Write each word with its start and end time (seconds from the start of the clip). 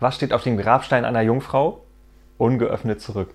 Was 0.00 0.14
steht 0.14 0.32
auf 0.32 0.44
dem 0.44 0.56
Grabstein 0.56 1.04
einer 1.04 1.22
Jungfrau? 1.22 1.82
Ungeöffnet 2.36 3.00
zurück. 3.00 3.34